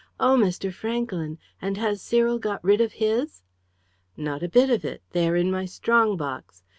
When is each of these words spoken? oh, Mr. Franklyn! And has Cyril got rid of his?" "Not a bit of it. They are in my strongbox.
oh, 0.19 0.35
Mr. 0.35 0.73
Franklyn! 0.73 1.37
And 1.61 1.77
has 1.77 2.01
Cyril 2.01 2.39
got 2.39 2.63
rid 2.63 2.81
of 2.81 2.93
his?" 2.93 3.43
"Not 4.17 4.41
a 4.41 4.49
bit 4.49 4.71
of 4.71 4.83
it. 4.83 5.03
They 5.11 5.29
are 5.29 5.35
in 5.35 5.51
my 5.51 5.65
strongbox. 5.65 6.63